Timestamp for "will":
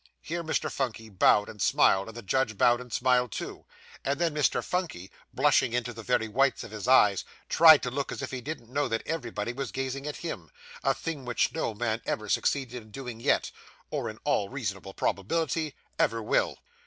16.23-16.57